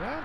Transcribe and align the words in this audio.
that? 0.00 0.24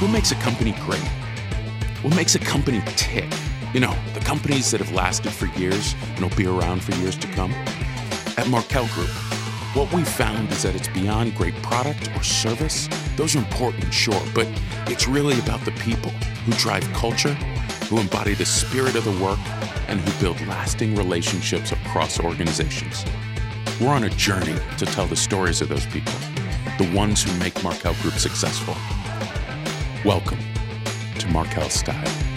What 0.00 0.12
makes 0.12 0.30
a 0.30 0.36
company 0.36 0.72
great? 0.86 1.02
What 2.02 2.14
makes 2.14 2.34
a 2.36 2.38
company 2.38 2.80
tick? 2.96 3.24
You 3.74 3.80
know, 3.80 3.94
the 4.14 4.20
companies 4.20 4.70
that 4.70 4.80
have 4.80 4.92
lasted 4.92 5.32
for 5.32 5.46
years 5.58 5.94
and 6.14 6.20
will 6.20 6.36
be 6.36 6.46
around 6.46 6.82
for 6.82 6.92
years 7.00 7.16
to 7.18 7.26
come. 7.28 7.52
At 8.36 8.46
Markel 8.48 8.86
Group, 8.94 9.10
what 9.74 9.92
we 9.92 10.04
found 10.04 10.50
is 10.52 10.62
that 10.62 10.74
it's 10.74 10.88
beyond 10.88 11.34
great 11.34 11.54
product 11.62 12.10
or 12.16 12.22
service. 12.22 12.88
Those 13.16 13.36
are 13.36 13.40
important, 13.40 13.92
sure, 13.92 14.22
but 14.34 14.48
it's 14.86 15.06
really 15.06 15.38
about 15.40 15.60
the 15.64 15.72
people 15.72 16.10
who 16.10 16.52
drive 16.52 16.84
culture, 16.92 17.36
who 17.88 17.98
embody 17.98 18.34
the 18.34 18.44
spirit 18.44 18.94
of 18.96 19.04
the 19.04 19.24
work, 19.24 19.38
and 19.88 19.98
who 19.98 20.20
build 20.20 20.38
lasting 20.46 20.94
relationships 20.94 21.72
across 21.72 22.20
organizations. 22.20 23.02
We're 23.80 23.88
on 23.88 24.04
a 24.04 24.10
journey 24.10 24.56
to 24.76 24.84
tell 24.84 25.06
the 25.06 25.16
stories 25.16 25.62
of 25.62 25.70
those 25.70 25.86
people, 25.86 26.12
the 26.76 26.90
ones 26.94 27.22
who 27.22 27.32
make 27.38 27.62
Markel 27.64 27.94
Group 28.02 28.14
successful. 28.14 28.74
Welcome 30.04 30.38
to 31.18 31.26
Markel 31.28 31.70
Style. 31.70 32.27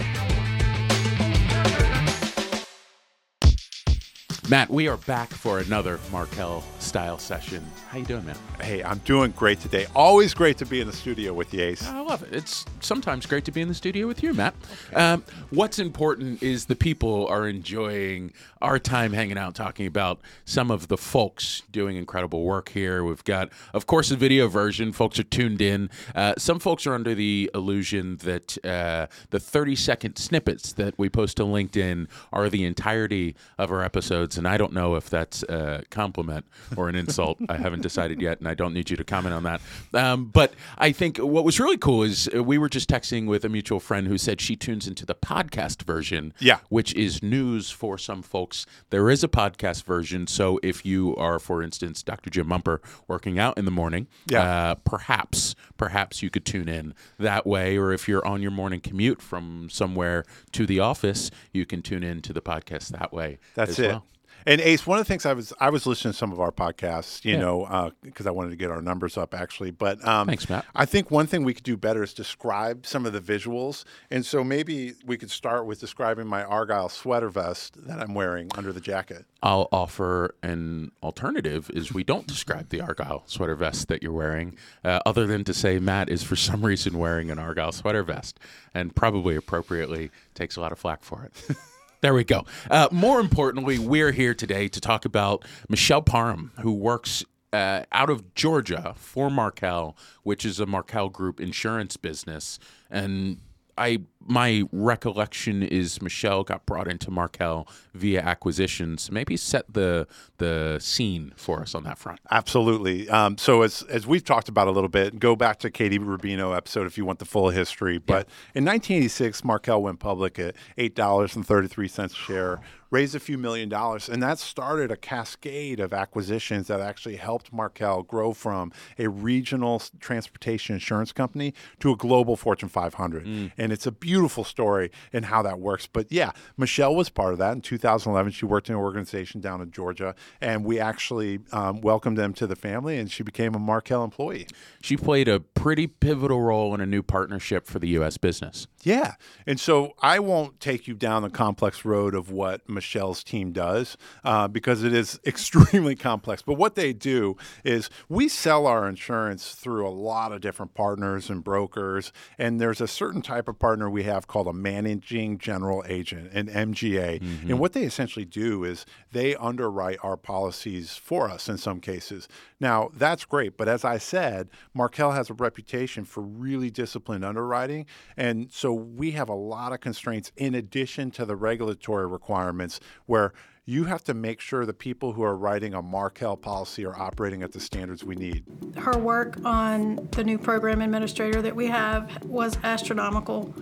Matt, 4.48 4.70
we 4.70 4.88
are 4.88 4.96
back 4.96 5.30
for 5.30 5.60
another 5.60 6.00
Markel 6.10 6.64
Style 6.80 7.16
session. 7.16 7.64
How 7.88 7.98
you 7.98 8.04
doing, 8.04 8.26
man? 8.26 8.36
Hey, 8.60 8.82
I'm 8.82 8.98
doing 8.98 9.30
great 9.30 9.60
today. 9.60 9.86
Always 9.94 10.34
great 10.34 10.58
to 10.58 10.66
be 10.66 10.80
in 10.80 10.88
the 10.88 10.92
studio 10.92 11.32
with 11.32 11.54
you, 11.54 11.62
Ace. 11.62 11.86
I 11.86 12.00
love 12.00 12.24
it. 12.24 12.34
It's 12.34 12.64
sometimes 12.80 13.24
great 13.24 13.44
to 13.44 13.52
be 13.52 13.60
in 13.60 13.68
the 13.68 13.74
studio 13.74 14.08
with 14.08 14.20
you, 14.20 14.34
Matt. 14.34 14.54
Um, 14.94 15.22
what's 15.50 15.78
important 15.78 16.42
is 16.42 16.66
the 16.66 16.74
people 16.74 17.28
are 17.28 17.46
enjoying 17.46 18.32
our 18.60 18.80
time 18.80 19.12
hanging 19.12 19.38
out, 19.38 19.54
talking 19.54 19.86
about 19.86 20.20
some 20.44 20.72
of 20.72 20.88
the 20.88 20.96
folks 20.96 21.62
doing 21.70 21.96
incredible 21.96 22.42
work 22.42 22.70
here. 22.70 23.04
We've 23.04 23.22
got, 23.22 23.48
of 23.72 23.86
course, 23.86 24.10
a 24.10 24.16
video 24.16 24.48
version. 24.48 24.90
Folks 24.92 25.20
are 25.20 25.24
tuned 25.24 25.62
in. 25.62 25.88
Uh, 26.16 26.34
some 26.36 26.58
folks 26.58 26.84
are 26.84 26.94
under 26.94 27.14
the 27.14 27.48
illusion 27.54 28.16
that 28.18 28.58
uh, 28.64 29.06
the 29.30 29.38
30 29.38 29.76
second 29.76 30.16
snippets 30.16 30.72
that 30.72 30.98
we 30.98 31.08
post 31.08 31.36
to 31.36 31.44
LinkedIn 31.44 32.08
are 32.32 32.50
the 32.50 32.64
entirety 32.64 33.36
of 33.56 33.70
our 33.70 33.84
episodes. 33.84 34.31
And 34.38 34.46
I 34.48 34.56
don't 34.56 34.72
know 34.72 34.94
if 34.96 35.08
that's 35.10 35.42
a 35.44 35.82
compliment 35.90 36.44
or 36.76 36.88
an 36.88 36.94
insult. 36.94 37.38
I 37.48 37.56
haven't 37.56 37.82
decided 37.82 38.20
yet, 38.20 38.38
and 38.38 38.48
I 38.48 38.54
don't 38.54 38.72
need 38.74 38.90
you 38.90 38.96
to 38.96 39.04
comment 39.04 39.34
on 39.34 39.42
that. 39.44 39.60
Um, 39.94 40.26
but 40.26 40.54
I 40.78 40.92
think 40.92 41.18
what 41.18 41.44
was 41.44 41.58
really 41.60 41.76
cool 41.78 42.02
is 42.02 42.28
uh, 42.34 42.42
we 42.42 42.58
were 42.58 42.68
just 42.68 42.88
texting 42.88 43.26
with 43.26 43.44
a 43.44 43.48
mutual 43.48 43.80
friend 43.80 44.06
who 44.06 44.18
said 44.18 44.40
she 44.40 44.56
tunes 44.56 44.86
into 44.86 45.04
the 45.06 45.14
podcast 45.14 45.82
version, 45.82 46.32
Yeah. 46.38 46.58
which 46.68 46.94
is 46.94 47.22
news 47.22 47.70
for 47.70 47.98
some 47.98 48.22
folks. 48.22 48.66
There 48.90 49.10
is 49.10 49.22
a 49.24 49.28
podcast 49.28 49.84
version, 49.84 50.26
so 50.26 50.58
if 50.62 50.84
you 50.86 51.14
are, 51.16 51.38
for 51.38 51.62
instance, 51.62 52.02
Dr. 52.02 52.30
Jim 52.30 52.46
Mumper 52.48 52.80
working 53.08 53.38
out 53.38 53.58
in 53.58 53.64
the 53.64 53.70
morning, 53.70 54.06
Yeah. 54.26 54.42
uh, 54.42 54.74
perhaps 54.76 55.54
perhaps 55.76 56.22
you 56.22 56.30
could 56.30 56.44
tune 56.44 56.68
in 56.68 56.94
that 57.18 57.44
way, 57.46 57.76
or 57.76 57.92
if 57.92 58.06
you're 58.08 58.24
on 58.26 58.40
your 58.40 58.50
morning 58.52 58.80
commute 58.80 59.20
from 59.20 59.68
somewhere 59.70 60.24
to 60.52 60.64
the 60.64 60.78
office, 60.78 61.30
you 61.52 61.66
can 61.66 61.82
tune 61.82 62.04
in 62.04 62.20
to 62.22 62.32
the 62.32 62.40
podcast 62.40 62.88
that 62.88 63.12
way. 63.12 63.38
That's 63.54 63.72
as 63.72 63.78
it. 63.80 63.88
well. 63.88 64.04
And 64.46 64.60
Ace, 64.60 64.86
one 64.86 64.98
of 64.98 65.04
the 65.06 65.08
things 65.08 65.24
I 65.26 65.32
was 65.32 65.52
I 65.60 65.70
was 65.70 65.86
listening 65.86 66.12
to 66.12 66.18
some 66.18 66.32
of 66.32 66.40
our 66.40 66.50
podcasts, 66.52 67.24
you 67.24 67.34
Yeah. 67.34 67.40
know, 67.40 67.92
because 68.02 68.26
I 68.26 68.30
wanted 68.30 68.50
to 68.50 68.56
get 68.56 68.70
our 68.70 68.82
numbers 68.82 69.16
up 69.16 69.34
actually. 69.34 69.70
But 69.70 70.06
um, 70.06 70.26
Thanks, 70.26 70.48
Matt. 70.48 70.64
I 70.74 70.84
think 70.84 71.10
one 71.10 71.26
thing 71.26 71.44
we 71.44 71.54
could 71.54 71.64
do 71.64 71.76
better 71.76 72.02
is 72.02 72.12
describe 72.14 72.86
some 72.86 73.06
of 73.06 73.12
the 73.12 73.20
visuals, 73.20 73.84
and 74.10 74.24
so 74.26 74.42
maybe 74.44 74.94
we 75.06 75.16
could 75.16 75.30
start 75.30 75.66
with 75.66 75.80
describing 75.80 76.26
my 76.26 76.42
Argyle 76.44 76.88
sweater 76.88 77.28
vest 77.28 77.76
that 77.86 78.00
I'm 78.00 78.14
wearing 78.14 78.48
under 78.56 78.72
the 78.72 78.80
jacket. 78.80 79.24
I'll 79.44 79.68
offer 79.72 80.34
an 80.42 80.92
alternative 81.02 81.68
is 81.74 81.92
we 81.92 82.04
don't 82.04 82.26
describe 82.26 82.68
the 82.68 82.80
Argyle 82.80 83.24
sweater 83.26 83.56
vest 83.56 83.88
that 83.88 84.02
you're 84.02 84.12
wearing, 84.12 84.56
uh, 84.84 85.00
other 85.04 85.26
than 85.26 85.42
to 85.44 85.54
say 85.54 85.78
Matt 85.78 86.08
is 86.08 86.22
for 86.22 86.36
some 86.36 86.64
reason 86.64 86.98
wearing 86.98 87.30
an 87.30 87.38
Argyle 87.38 87.72
sweater 87.72 88.02
vest, 88.04 88.38
and 88.74 88.94
probably 88.94 89.34
appropriately 89.36 90.10
takes 90.34 90.56
a 90.56 90.60
lot 90.60 90.70
of 90.72 90.78
flack 90.78 91.02
for 91.02 91.24
it. 91.24 91.56
There 92.02 92.14
we 92.14 92.24
go. 92.24 92.44
Uh, 92.68 92.88
more 92.90 93.20
importantly, 93.20 93.78
we're 93.78 94.10
here 94.10 94.34
today 94.34 94.66
to 94.66 94.80
talk 94.80 95.04
about 95.04 95.44
Mechelle 95.70 96.04
Parham, 96.04 96.50
who 96.60 96.72
works 96.72 97.24
uh, 97.52 97.84
out 97.92 98.10
of 98.10 98.34
Georgia 98.34 98.94
for 98.96 99.30
Markel, 99.30 99.96
which 100.24 100.44
is 100.44 100.58
a 100.58 100.66
Markel 100.66 101.08
Group 101.08 101.40
insurance 101.40 101.96
business. 101.96 102.58
And 102.90 103.38
I, 103.78 104.00
my 104.26 104.64
recollection 104.72 105.62
is 105.62 105.98
Mechelle 105.98 106.44
got 106.44 106.64
brought 106.66 106.88
into 106.88 107.10
Markel 107.10 107.68
via 107.94 108.20
acquisitions. 108.20 109.10
Maybe 109.10 109.36
set 109.36 109.72
the 109.72 110.06
the 110.38 110.78
scene 110.80 111.32
for 111.36 111.60
us 111.60 111.74
on 111.74 111.84
that 111.84 111.98
front. 111.98 112.20
Absolutely. 112.30 113.08
Um, 113.08 113.38
so 113.38 113.62
as 113.62 113.82
as 113.84 114.06
we've 114.06 114.24
talked 114.24 114.48
about 114.48 114.68
a 114.68 114.70
little 114.70 114.88
bit, 114.88 115.18
go 115.18 115.36
back 115.36 115.58
to 115.60 115.70
Katie 115.70 115.98
Rubino 115.98 116.56
episode 116.56 116.86
if 116.86 116.98
you 116.98 117.04
want 117.04 117.18
the 117.18 117.24
full 117.24 117.50
history. 117.50 117.98
But 117.98 118.26
in 118.54 118.64
1986, 118.64 119.44
Markel 119.44 119.82
went 119.82 119.98
public 120.00 120.38
at 120.38 120.54
eight 120.76 120.94
dollars 120.94 121.36
and 121.36 121.46
thirty 121.46 121.68
three 121.68 121.88
cents 121.88 122.12
a 122.12 122.16
share, 122.16 122.60
raised 122.90 123.14
a 123.14 123.20
few 123.20 123.38
million 123.38 123.68
dollars, 123.68 124.08
and 124.08 124.22
that 124.22 124.38
started 124.38 124.90
a 124.90 124.96
cascade 124.96 125.80
of 125.80 125.92
acquisitions 125.92 126.68
that 126.68 126.80
actually 126.80 127.16
helped 127.16 127.52
Markel 127.52 128.02
grow 128.02 128.32
from 128.32 128.72
a 128.98 129.08
regional 129.08 129.82
transportation 130.00 130.74
insurance 130.74 131.12
company 131.12 131.54
to 131.80 131.90
a 131.92 131.96
global 131.96 132.36
Fortune 132.36 132.68
500. 132.68 133.26
And 133.56 133.72
it's 133.72 133.86
a 133.86 133.92
beautiful 133.92 134.11
story 134.44 134.90
and 135.12 135.26
how 135.26 135.42
that 135.42 135.58
works. 135.58 135.86
But 135.86 136.10
yeah, 136.10 136.32
Mechelle 136.58 136.94
was 136.94 137.08
part 137.08 137.32
of 137.32 137.38
that 137.38 137.52
in 137.52 137.60
2011. 137.60 138.32
She 138.32 138.44
worked 138.44 138.68
in 138.68 138.74
an 138.74 138.80
organization 138.80 139.40
down 139.40 139.60
in 139.60 139.70
Georgia, 139.70 140.14
and 140.40 140.64
we 140.64 140.78
actually 140.78 141.40
um, 141.52 141.80
welcomed 141.80 142.18
them 142.18 142.32
to 142.34 142.46
the 142.46 142.56
family, 142.56 142.98
and 142.98 143.10
she 143.10 143.22
became 143.22 143.54
a 143.54 143.58
Markel 143.58 144.04
employee. 144.04 144.46
She 144.82 144.96
played 144.96 145.28
a 145.28 145.40
pretty 145.40 145.86
pivotal 145.86 146.40
role 146.40 146.74
in 146.74 146.80
a 146.80 146.86
new 146.86 147.02
partnership 147.02 147.66
for 147.66 147.78
the 147.78 147.88
U.S. 147.88 148.16
business. 148.16 148.66
Yeah. 148.82 149.14
And 149.46 149.60
so 149.60 149.92
I 150.00 150.18
won't 150.18 150.58
take 150.58 150.88
you 150.88 150.94
down 150.94 151.22
the 151.22 151.30
complex 151.30 151.84
road 151.84 152.14
of 152.14 152.30
what 152.30 152.68
Mechelle's 152.68 153.22
team 153.22 153.52
does 153.52 153.96
uh, 154.24 154.48
because 154.48 154.82
it 154.82 154.92
is 154.92 155.20
extremely 155.26 155.94
complex. 155.94 156.42
But 156.42 156.54
what 156.54 156.74
they 156.74 156.92
do 156.92 157.36
is 157.64 157.90
we 158.08 158.28
sell 158.28 158.66
our 158.66 158.88
insurance 158.88 159.52
through 159.54 159.86
a 159.86 159.90
lot 159.90 160.32
of 160.32 160.40
different 160.40 160.74
partners 160.74 161.30
and 161.30 161.44
brokers. 161.44 162.12
And 162.38 162.60
there's 162.60 162.80
a 162.80 162.88
certain 162.88 163.22
type 163.22 163.48
of 163.48 163.58
partner 163.58 163.88
we 163.88 164.01
have 164.02 164.26
called 164.26 164.48
a 164.48 164.52
managing 164.52 165.38
general 165.38 165.84
agent, 165.86 166.32
an 166.32 166.48
MGA. 166.48 167.20
Mm-hmm. 167.20 167.50
And 167.50 167.58
what 167.58 167.72
they 167.72 167.82
essentially 167.82 168.24
do 168.24 168.64
is 168.64 168.86
they 169.12 169.34
underwrite 169.36 169.98
our 170.02 170.16
policies 170.16 170.96
for 170.96 171.28
us 171.28 171.48
in 171.48 171.58
some 171.58 171.80
cases. 171.80 172.28
Now, 172.60 172.90
that's 172.94 173.24
great. 173.24 173.56
But 173.56 173.68
as 173.68 173.84
I 173.84 173.98
said, 173.98 174.48
Markel 174.74 175.12
has 175.12 175.30
a 175.30 175.34
reputation 175.34 176.04
for 176.04 176.20
really 176.20 176.70
disciplined 176.70 177.24
underwriting. 177.24 177.86
And 178.16 178.50
so 178.52 178.72
we 178.72 179.12
have 179.12 179.28
a 179.28 179.34
lot 179.34 179.72
of 179.72 179.80
constraints 179.80 180.32
in 180.36 180.54
addition 180.54 181.10
to 181.12 181.24
the 181.24 181.36
regulatory 181.36 182.06
requirements 182.06 182.80
where 183.06 183.32
you 183.64 183.84
have 183.84 184.02
to 184.04 184.14
make 184.14 184.40
sure 184.40 184.66
the 184.66 184.72
people 184.72 185.12
who 185.12 185.22
are 185.22 185.36
writing 185.36 185.72
a 185.72 185.80
Markel 185.80 186.36
policy 186.36 186.84
are 186.84 186.98
operating 186.98 187.42
at 187.42 187.52
the 187.52 187.60
standards 187.60 188.02
we 188.02 188.16
need. 188.16 188.44
her 188.76 188.98
work 188.98 189.38
on 189.44 190.08
the 190.12 190.24
new 190.24 190.36
program 190.36 190.82
administrator 190.82 191.40
that 191.42 191.54
we 191.54 191.68
have 191.68 192.24
was 192.24 192.58
astronomical. 192.64 193.54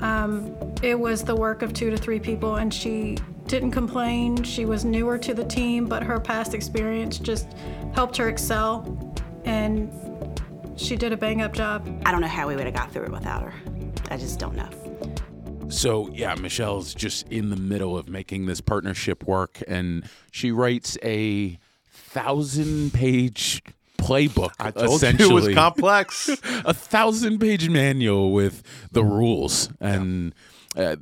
Um, 0.00 0.54
it 0.82 0.98
was 0.98 1.24
the 1.24 1.34
work 1.34 1.62
of 1.62 1.72
two 1.72 1.90
to 1.90 1.96
three 1.96 2.20
people, 2.20 2.56
and 2.56 2.72
she 2.72 3.18
didn't 3.46 3.70
complain. 3.70 4.42
She 4.42 4.64
was 4.64 4.84
newer 4.84 5.18
to 5.18 5.32
the 5.32 5.44
team, 5.44 5.86
but 5.86 6.02
her 6.02 6.20
past 6.20 6.54
experience 6.54 7.18
just 7.18 7.48
helped 7.94 8.16
her 8.16 8.28
excel, 8.28 9.14
and 9.44 9.90
she 10.76 10.96
did 10.96 11.12
a 11.12 11.16
bang 11.16 11.42
up 11.42 11.54
job. 11.54 11.86
I 12.04 12.10
don't 12.12 12.20
know 12.20 12.26
how 12.26 12.48
we 12.48 12.56
would 12.56 12.66
have 12.66 12.74
got 12.74 12.92
through 12.92 13.04
it 13.04 13.12
without 13.12 13.42
her. 13.42 13.54
I 14.10 14.16
just 14.16 14.38
don't 14.38 14.56
know. 14.56 14.68
So 15.68 16.08
yeah, 16.12 16.34
Mechelle's 16.34 16.94
just 16.94 17.28
in 17.28 17.50
the 17.50 17.56
middle 17.56 17.96
of 17.96 18.08
making 18.08 18.46
this 18.46 18.60
partnership 18.60 19.24
work, 19.24 19.62
and 19.66 20.08
she 20.30 20.52
writes 20.52 20.98
a 21.02 21.58
thousand-page 21.90 23.62
playbook. 24.06 24.52
I 24.58 24.70
told 24.70 24.96
essentially, 24.96 25.28
you 25.28 25.38
it 25.38 25.46
was 25.46 25.54
complex. 25.54 26.28
a 26.64 26.74
thousand-page 26.74 27.68
manual 27.68 28.32
with 28.32 28.62
the 28.92 29.04
rules, 29.04 29.68
and 29.80 30.34
uh, 30.76 30.96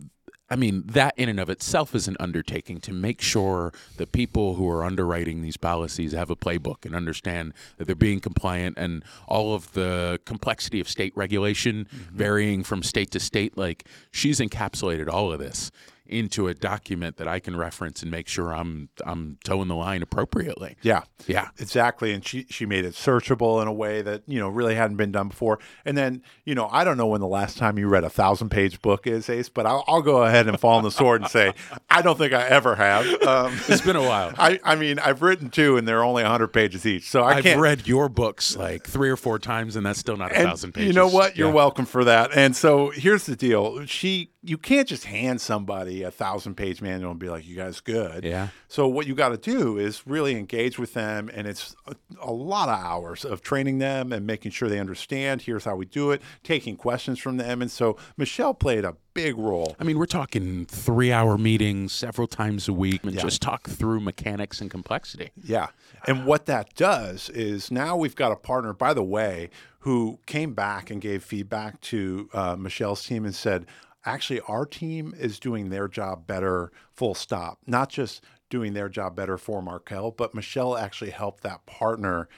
I 0.50 0.56
mean 0.56 0.84
that 0.86 1.14
in 1.16 1.28
and 1.28 1.40
of 1.40 1.48
itself 1.50 1.94
is 1.94 2.06
an 2.08 2.16
undertaking 2.20 2.80
to 2.82 2.92
make 2.92 3.20
sure 3.20 3.72
the 3.96 4.06
people 4.06 4.54
who 4.54 4.68
are 4.68 4.84
underwriting 4.84 5.42
these 5.42 5.56
policies 5.56 6.12
have 6.12 6.30
a 6.30 6.36
playbook 6.36 6.84
and 6.84 6.94
understand 6.94 7.54
that 7.78 7.86
they're 7.86 7.94
being 7.94 8.20
compliant, 8.20 8.78
and 8.78 9.04
all 9.26 9.54
of 9.54 9.72
the 9.72 10.20
complexity 10.24 10.80
of 10.80 10.88
state 10.88 11.12
regulation 11.16 11.88
varying 12.12 12.62
from 12.62 12.82
state 12.82 13.10
to 13.12 13.20
state. 13.20 13.56
Like 13.56 13.86
she's 14.10 14.40
encapsulated 14.40 15.08
all 15.08 15.32
of 15.32 15.38
this 15.38 15.70
into 16.06 16.48
a 16.48 16.54
document 16.54 17.16
that 17.16 17.26
I 17.26 17.38
can 17.40 17.56
reference 17.56 18.02
and 18.02 18.10
make 18.10 18.28
sure 18.28 18.52
I'm 18.54 18.90
I'm 19.06 19.38
towing 19.44 19.68
the 19.68 19.74
line 19.74 20.02
appropriately. 20.02 20.76
Yeah. 20.82 21.04
Yeah. 21.26 21.48
Exactly. 21.58 22.12
And 22.12 22.24
she, 22.26 22.44
she 22.50 22.66
made 22.66 22.84
it 22.84 22.92
searchable 22.94 23.62
in 23.62 23.68
a 23.68 23.72
way 23.72 24.02
that, 24.02 24.22
you 24.26 24.38
know, 24.38 24.48
really 24.48 24.74
hadn't 24.74 24.96
been 24.98 25.12
done 25.12 25.28
before. 25.28 25.58
And 25.86 25.96
then, 25.96 26.22
you 26.44 26.54
know, 26.54 26.68
I 26.70 26.84
don't 26.84 26.96
know 26.98 27.06
when 27.06 27.20
the 27.22 27.26
last 27.26 27.56
time 27.56 27.78
you 27.78 27.88
read 27.88 28.04
a 28.04 28.10
thousand 28.10 28.50
page 28.50 28.82
book 28.82 29.06
is, 29.06 29.28
Ace, 29.30 29.48
but 29.48 29.64
I'll, 29.66 29.82
I'll 29.86 30.02
go 30.02 30.22
ahead 30.24 30.46
and 30.46 30.60
fall 30.60 30.76
on 30.76 30.84
the 30.84 30.90
sword 30.90 31.22
and 31.22 31.30
say, 31.30 31.54
I 31.88 32.02
don't 32.02 32.18
think 32.18 32.32
I 32.34 32.46
ever 32.48 32.74
have. 32.74 33.06
Um, 33.22 33.54
It's 33.68 33.80
been 33.80 33.96
a 33.96 34.02
while. 34.02 34.34
I, 34.38 34.60
I 34.62 34.74
mean, 34.74 34.98
I've 34.98 35.22
written 35.22 35.48
two 35.48 35.76
and 35.78 35.88
they're 35.88 36.04
only 36.04 36.22
100 36.22 36.48
pages 36.48 36.84
each. 36.84 37.08
So 37.08 37.22
I 37.22 37.36
I've 37.36 37.44
can't. 37.44 37.60
read 37.60 37.86
your 37.86 38.08
books 38.10 38.56
like 38.56 38.86
three 38.86 39.08
or 39.08 39.16
four 39.16 39.38
times, 39.38 39.74
and 39.76 39.86
that's 39.86 39.98
still 39.98 40.16
not 40.18 40.32
a 40.32 40.36
and 40.36 40.48
thousand 40.48 40.72
pages. 40.72 40.88
You 40.88 40.92
know 40.92 41.08
what? 41.08 41.36
You're 41.36 41.48
Yeah. 41.48 41.54
welcome 41.54 41.86
for 41.86 42.04
that. 42.04 42.30
And 42.36 42.54
so 42.54 42.90
here's 42.90 43.24
the 43.24 43.36
deal. 43.36 43.86
She 43.86 44.30
you 44.46 44.58
can't 44.58 44.86
just 44.86 45.06
hand 45.06 45.40
somebody 45.40 45.93
a 46.02 46.10
thousand 46.10 46.56
page 46.56 46.82
manual 46.82 47.10
and 47.10 47.20
be 47.20 47.28
like, 47.28 47.46
you 47.46 47.56
guys 47.56 47.80
good. 47.80 48.24
Yeah. 48.24 48.48
So 48.68 48.88
what 48.88 49.06
you 49.06 49.14
got 49.14 49.30
to 49.30 49.36
do 49.36 49.78
is 49.78 50.06
really 50.06 50.36
engage 50.36 50.78
with 50.78 50.94
them, 50.94 51.30
and 51.32 51.46
it's 51.46 51.74
a, 51.86 51.94
a 52.20 52.32
lot 52.32 52.68
of 52.68 52.78
hours 52.78 53.24
of 53.24 53.42
training 53.42 53.78
them 53.78 54.12
and 54.12 54.26
making 54.26 54.50
sure 54.52 54.68
they 54.68 54.80
understand. 54.80 55.42
Here's 55.42 55.64
how 55.64 55.76
we 55.76 55.86
do 55.86 56.10
it. 56.10 56.20
Taking 56.42 56.76
questions 56.76 57.18
from 57.18 57.36
them, 57.36 57.62
and 57.62 57.70
so 57.70 57.96
Mechelle 58.18 58.58
played 58.58 58.84
a 58.84 58.96
big 59.14 59.38
role. 59.38 59.76
I 59.78 59.84
mean, 59.84 59.98
we're 59.98 60.06
talking 60.06 60.66
three 60.66 61.12
hour 61.12 61.38
meetings 61.38 61.92
several 61.92 62.26
times 62.26 62.68
a 62.68 62.72
week 62.72 63.04
and 63.04 63.16
just 63.18 63.40
talk 63.40 63.68
through 63.68 64.00
mechanics 64.00 64.60
and 64.60 64.70
complexity. 64.70 65.30
Yeah. 65.42 65.68
And 66.06 66.26
what 66.26 66.46
that 66.46 66.74
does 66.74 67.30
is 67.30 67.70
now 67.70 67.96
we've 67.96 68.16
got 68.16 68.32
a 68.32 68.36
partner, 68.36 68.72
by 68.72 68.92
the 68.92 69.04
way, 69.04 69.50
who 69.80 70.18
came 70.26 70.52
back 70.52 70.90
and 70.90 71.00
gave 71.00 71.22
feedback 71.22 71.80
to 71.82 72.28
uh, 72.32 72.56
Mechelle's 72.56 73.04
team 73.04 73.24
and 73.24 73.34
said, 73.34 73.66
actually, 74.04 74.40
our 74.42 74.66
team 74.66 75.14
is 75.18 75.38
doing 75.38 75.70
their 75.70 75.88
job 75.88 76.26
better, 76.26 76.72
full 76.92 77.14
stop. 77.14 77.58
Not 77.66 77.88
just 77.88 78.22
doing 78.50 78.74
their 78.74 78.88
job 78.88 79.16
better 79.16 79.38
for 79.38 79.62
Markel, 79.62 80.10
but 80.10 80.34
Mechelle 80.34 80.80
actually 80.80 81.10
helped 81.10 81.42
that 81.42 81.64
partner 81.66 82.28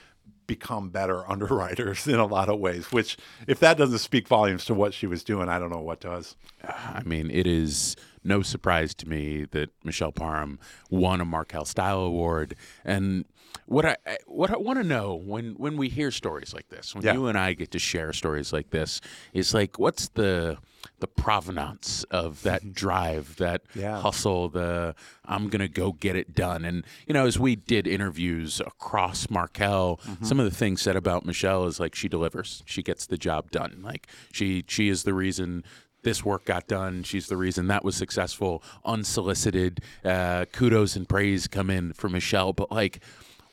become 0.47 0.89
better 0.89 1.29
underwriters 1.29 2.07
in 2.07 2.15
a 2.15 2.25
lot 2.25 2.49
of 2.49 2.59
ways, 2.59 2.91
which, 2.91 3.17
if 3.47 3.59
that 3.59 3.77
doesn't 3.77 3.99
speak 3.99 4.27
volumes 4.27 4.65
to 4.65 4.73
what 4.73 4.93
she 4.93 5.07
was 5.07 5.23
doing, 5.23 5.49
I 5.49 5.59
don't 5.59 5.69
know 5.69 5.81
what 5.81 5.99
does. 5.99 6.35
I 6.63 7.03
mean, 7.03 7.29
it 7.31 7.45
is 7.45 7.95
no 8.27 8.41
surprise 8.41 8.93
to 8.95 9.07
me 9.07 9.45
that 9.51 9.69
Mechelle 9.83 10.13
Parham 10.13 10.59
won 10.89 11.21
a 11.21 11.25
Markel 11.25 11.65
Style 11.65 11.99
Award. 12.01 12.55
And 12.85 13.25
what 13.65 13.85
I 13.85 13.95
what 14.27 14.51
I 14.51 14.57
want 14.57 14.79
to 14.79 14.83
know 14.83 15.15
when 15.15 15.53
when 15.55 15.77
we 15.77 15.89
hear 15.89 16.11
stories 16.11 16.53
like 16.53 16.69
this, 16.69 16.93
when 16.93 17.03
Yeah. 17.03 17.13
you 17.13 17.27
and 17.27 17.37
I 17.37 17.53
get 17.53 17.71
to 17.71 17.79
share 17.79 18.13
stories 18.13 18.53
like 18.53 18.69
this, 18.71 19.01
is 19.33 19.53
like, 19.53 19.79
what's 19.79 20.09
the 20.09 20.57
the 20.99 21.07
provenance 21.07 22.03
of 22.11 22.43
that 22.43 22.73
drive, 22.83 23.35
that 23.37 23.61
Yeah. 23.73 23.99
hustle, 24.01 24.49
the 24.49 24.95
I'm 25.25 25.49
gonna 25.49 25.67
go 25.67 25.91
get 25.93 26.15
it 26.15 26.33
done. 26.33 26.63
And 26.65 26.85
you 27.07 27.13
know, 27.13 27.25
as 27.25 27.39
we 27.39 27.55
did 27.55 27.87
interviews 27.87 28.59
across 28.59 29.29
Markel, 29.29 29.99
mm-hmm. 30.05 30.25
some 30.25 30.39
of 30.39 30.45
the 30.45 30.55
things 30.55 30.81
said 30.81 30.95
about 30.95 31.25
Mechelle 31.25 31.67
is 31.67 31.79
like 31.79 31.95
she 31.95 32.07
delivers. 32.07 32.63
She 32.65 32.83
gets 32.83 33.05
the 33.05 33.17
job 33.17 33.51
done. 33.51 33.81
Like 33.83 34.07
she 34.31 34.63
she 34.67 34.87
is 34.89 35.03
the 35.03 35.13
reason 35.13 35.63
this 36.03 36.23
work 36.23 36.45
got 36.45 36.67
done. 36.67 37.03
She's 37.03 37.27
the 37.27 37.37
reason 37.37 37.67
that 37.67 37.83
was 37.83 37.95
successful, 37.95 38.63
unsolicited. 38.85 39.81
Uh, 40.03 40.45
kudos 40.51 40.95
and 40.95 41.07
praise 41.07 41.47
come 41.47 41.69
in 41.69 41.93
for 41.93 42.09
Mechelle. 42.09 42.55
But 42.55 42.71
like, 42.71 43.01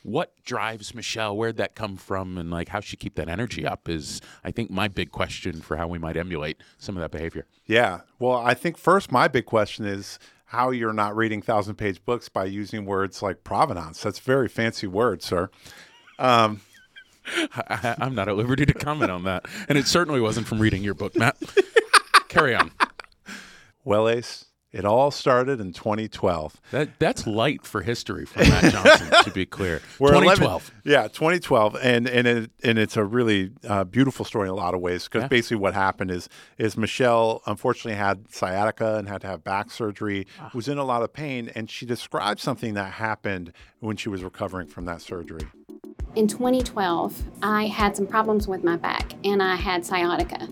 what 0.03 0.33
drives 0.45 0.93
Mechelle? 0.93 1.35
Where'd 1.35 1.57
that 1.57 1.75
come 1.75 1.97
from? 1.97 2.39
And 2.39 2.51
like, 2.51 2.69
how 2.69 2.81
she 2.81 2.97
keep 2.97 3.15
that 3.17 3.29
energy 3.29 3.67
up 3.67 3.89
is, 3.89 4.21
I 4.45 4.51
think, 4.51 4.71
my 4.71 4.87
big 4.87 5.11
question 5.11 5.61
for 5.61 5.77
how 5.77 5.89
we 5.89 5.99
might 5.99 6.17
emulate 6.17 6.59
some 6.79 6.97
of 6.97 7.01
that 7.01 7.11
behavior. 7.11 7.47
Yeah. 7.67 8.01
Well, 8.19 8.37
I 8.37 8.55
think 8.55 8.77
first, 8.77 9.11
my 9.11 9.29
big 9.29 9.47
question 9.47 9.87
is 9.87 10.19
how 10.47 10.71
you're 10.71 10.93
not 10.93 11.17
reading 11.17 11.43
thousand 11.43 11.77
page 11.77 12.05
books 12.05 12.29
by 12.29 12.45
using 12.45 12.85
words 12.85 13.23
like 13.23 13.45
provenance. 13.45 14.03
That's 14.03 14.19
a 14.19 14.23
very 14.23 14.49
fancy 14.49 14.87
word, 14.87 15.23
sir. 15.23 15.51
I, 17.57 17.63
I, 17.69 17.95
I'm 17.99 18.15
not 18.15 18.29
at 18.29 18.37
liberty 18.37 18.67
to 18.67 18.75
comment 18.75 19.11
on 19.11 19.25
that, 19.25 19.47
and 19.69 19.79
it 19.79 19.87
certainly 19.87 20.21
wasn't 20.21 20.47
from 20.47 20.61
reading 20.61 20.85
your 20.85 20.95
book, 20.95 21.17
Matt. 21.17 21.37
Carry 22.35 22.55
on. 22.55 22.71
Well, 23.87 24.09
Ace, 24.09 24.47
it 24.73 24.87
all 24.87 25.11
started 25.11 25.61
in 25.61 25.75
2012. 25.75 26.59
That 26.71 26.99
that's 26.99 27.27
light 27.27 27.67
for 27.67 27.83
history 27.83 28.25
for 28.25 28.39
Matt 28.39 28.73
Johnson. 28.73 29.09
to 29.25 29.31
be 29.31 29.45
clear, 29.45 29.83
We're 29.99 30.15
11 30.15 30.37
2012. 30.39 30.71
yeah, 30.85 31.03
2012, 31.09 31.77
and 31.83 32.09
and 32.09 32.27
it, 32.27 32.51
and 32.63 32.79
it's 32.79 32.97
a 32.97 33.05
really 33.05 33.51
uh, 33.69 33.85
beautiful 33.85 34.25
story 34.25 34.49
in 34.49 34.53
a 34.53 34.57
lot 34.57 34.73
of 34.73 34.81
ways 34.81 35.05
because 35.05 35.25
Yeah. 35.25 35.29
basically 35.29 35.59
what 35.59 35.75
happened 35.75 36.11
is 36.11 36.31
is 36.57 36.77
Mechelle 36.77 37.41
unfortunately 37.47 37.99
had 37.99 38.33
sciatica 38.33 38.97
and 38.97 39.07
had 39.07 39.21
to 39.21 39.27
have 39.27 39.45
back 39.45 39.71
surgery, 39.71 40.27
Ah. 40.41 40.51
was 40.55 40.67
in 40.67 40.79
a 40.79 40.85
lot 40.85 41.03
of 41.03 41.13
pain, 41.13 41.51
and 41.55 41.69
she 41.71 41.85
described 41.85 42.41
something 42.41 42.73
that 42.73 42.93
happened 42.95 43.53
when 43.81 43.99
she 43.99 44.09
was 44.09 44.25
recovering 44.25 44.67
from 44.67 44.87
that 44.87 45.03
surgery. 45.03 45.47
In 46.17 46.29
2012, 46.29 47.23
I 47.43 47.67
had 47.67 47.97
some 47.97 48.07
problems 48.07 48.47
with 48.47 48.63
my 48.63 48.77
back 48.77 49.15
and 49.25 49.43
I 49.43 49.57
had 49.57 49.85
sciatica. 49.85 50.49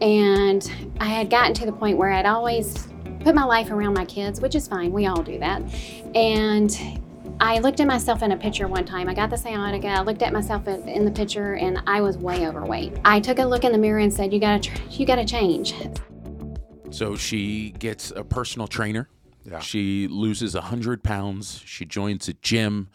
And 0.00 0.70
I 1.00 1.06
had 1.06 1.30
gotten 1.30 1.52
to 1.54 1.66
the 1.66 1.72
point 1.72 1.98
where 1.98 2.10
I'd 2.10 2.26
always 2.26 2.88
put 3.20 3.34
my 3.34 3.44
life 3.44 3.70
around 3.70 3.94
my 3.94 4.04
kids, 4.04 4.40
which 4.40 4.54
is 4.54 4.68
fine, 4.68 4.92
we 4.92 5.06
all 5.06 5.22
do 5.22 5.38
that. 5.40 5.62
And 6.14 7.00
I 7.40 7.58
looked 7.58 7.80
at 7.80 7.86
myself 7.88 8.22
in 8.22 8.32
a 8.32 8.36
picture 8.36 8.68
one 8.68 8.84
time. 8.84 9.08
I 9.08 9.14
got 9.14 9.30
the 9.30 9.36
sciatica. 9.36 9.88
I 9.88 10.02
looked 10.02 10.22
at 10.22 10.32
myself 10.32 10.68
in 10.68 10.86
in 10.88 11.04
the 11.06 11.10
picture, 11.10 11.54
and 11.54 11.82
I 11.86 12.02
was 12.02 12.18
way 12.18 12.46
overweight. 12.46 12.98
I 13.04 13.18
took 13.18 13.38
a 13.38 13.44
look 13.44 13.64
in 13.64 13.72
the 13.72 13.78
mirror 13.78 14.00
and 14.00 14.12
said, 14.12 14.32
"You 14.32 14.40
gotta, 14.40 14.68
tr- 14.68 14.82
you 14.90 15.06
gotta 15.06 15.24
change." 15.24 15.74
So 16.90 17.16
she 17.16 17.70
gets 17.78 18.10
a 18.10 18.24
personal 18.24 18.68
trainer. 18.68 19.08
Yeah. 19.44 19.60
She 19.60 20.06
loses 20.08 20.54
100 20.54 21.02
pounds. 21.02 21.62
She 21.64 21.86
joins 21.86 22.28
a 22.28 22.34
gym, 22.34 22.88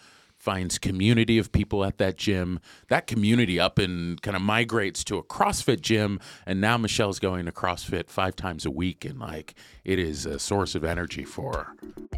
finds 0.46 0.78
community 0.78 1.40
of 1.40 1.52
people 1.52 1.84
at 1.84 1.98
that 1.98 2.18
gym. 2.18 2.60
That 2.90 3.08
community 3.08 3.60
up 3.60 3.80
and 3.80 4.22
kind 4.22 4.38
of 4.38 4.44
migrates 4.44 5.04
to 5.06 5.18
a 5.18 5.24
CrossFit 5.24 5.82
gym. 5.82 6.20
And 6.46 6.62
now 6.62 6.78
Mechelle's 6.78 7.18
going 7.18 7.46
to 7.46 7.52
CrossFit 7.52 8.12
five 8.12 8.36
times 8.36 8.64
a 8.64 8.70
week. 8.70 9.04
And 9.06 9.20
like, 9.20 9.56
it 9.84 9.98
is 9.98 10.28
a 10.28 10.38
source 10.38 10.76
of 10.76 10.84
energy 10.84 11.24
for 11.24 11.54
her. 11.58 11.68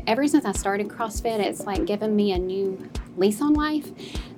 ever 0.07 0.27
since 0.27 0.43
I 0.43 0.51
started 0.51 0.89
CrossFit, 0.89 1.39
it's 1.39 1.65
like 1.65 1.85
given 1.85 2.15
me 2.17 2.33
a 2.33 2.37
new 2.37 2.89
lease 3.15 3.41
on 3.41 3.53
life. 3.53 3.89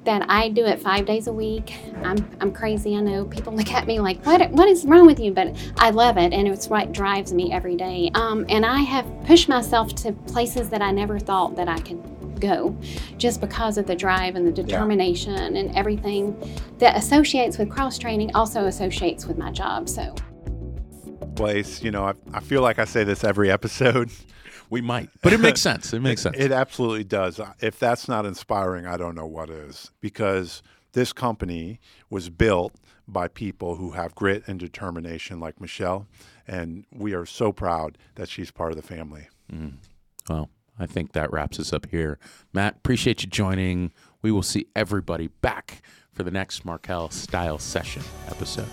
That 0.06 0.26
I 0.30 0.50
do 0.50 0.66
it 0.66 0.80
five 0.80 1.06
days 1.06 1.28
a 1.28 1.34
week. 1.34 1.76
I'm 2.04 2.18
I'm 2.40 2.52
crazy. 2.52 2.96
I 2.96 3.02
know 3.02 3.26
people 3.26 3.54
look 3.54 3.72
at 3.72 3.86
me 3.86 4.00
like, 4.00 4.26
what 4.26 4.50
what 4.52 4.68
is 4.68 4.86
wrong 4.86 5.06
with 5.06 5.20
you? 5.20 5.32
But 5.32 5.56
I 5.78 5.90
love 5.90 6.18
it, 6.18 6.32
and 6.32 6.48
it's 6.48 6.68
what 6.68 6.94
drives 6.94 7.34
me 7.34 7.52
every 7.52 7.76
day. 7.76 8.10
Um, 8.14 8.46
and 8.50 8.66
I 8.66 8.80
have 8.80 9.06
pushed 9.26 9.50
myself 9.50 9.94
to 9.96 10.14
places 10.14 10.70
that 10.70 10.82
I 10.82 10.92
never 10.92 11.20
thought 11.20 11.56
that 11.58 11.68
I 11.68 11.80
could 11.80 12.02
go, 12.40 12.78
just 13.18 13.42
because 13.42 13.78
of 13.78 13.88
the 13.88 13.96
drive 13.96 14.36
and 14.36 14.48
the 14.48 14.52
determination 14.52 15.56
and 15.56 15.76
everything 15.76 16.36
that 16.80 16.98
associates 16.98 17.58
with 17.58 17.70
cross 17.70 17.98
training 17.98 18.36
also 18.36 18.66
associates 18.66 19.26
with 19.26 19.38
my 19.38 19.52
job. 19.52 19.90
So. 19.90 20.16
Place, 21.36 21.82
you 21.82 21.92
know, 21.92 22.04
I, 22.04 22.14
I 22.34 22.40
feel 22.40 22.62
like 22.62 22.80
I 22.80 22.86
say 22.86 23.04
this 23.04 23.24
every 23.24 23.52
episode. 23.52 24.12
We 24.72 24.82
might, 24.82 25.10
but 25.24 25.34
it 25.34 25.40
makes 25.40 25.62
sense. 25.62 25.94
It 25.94 26.00
makes 26.00 26.22
sense. 26.24 26.38
It 26.38 26.52
absolutely 26.52 27.04
does. 27.04 27.42
If 27.60 27.80
that's 27.80 28.08
not 28.08 28.28
inspiring, 28.28 28.86
I 28.86 28.98
don't 28.98 29.16
know 29.16 29.26
what 29.26 29.50
is. 29.50 29.90
Because 30.00 30.62
this 30.94 31.12
company 31.12 31.80
was 32.12 32.30
built 32.30 32.76
by 33.08 33.28
people 33.28 33.76
who 33.76 33.92
have 33.92 34.14
grit 34.16 34.44
and 34.48 34.60
determination, 34.60 35.40
like 35.40 35.58
Mechelle, 35.58 36.06
and 36.48 36.86
we 36.92 37.14
are 37.14 37.26
so 37.26 37.52
proud 37.52 37.98
that 38.16 38.30
she's 38.30 38.52
part 38.52 38.72
of 38.72 38.76
the 38.76 38.84
family. 38.84 39.28
Mm. 39.52 39.78
Well, 40.30 40.50
I 40.80 40.86
think 40.86 41.12
that 41.14 41.32
wraps 41.32 41.60
us 41.60 41.74
up 41.74 41.88
here. 41.92 42.18
Matt, 42.54 42.78
appreciate 42.78 43.24
you 43.24 43.30
joining. 43.30 43.92
We 44.22 44.32
will 44.32 44.44
see 44.44 44.68
everybody 44.76 45.28
back 45.28 45.82
for 46.14 46.24
the 46.24 46.32
next 46.32 46.66
Markel 46.66 47.10
Style 47.10 47.58
Session 47.58 48.04
episode. 48.28 48.70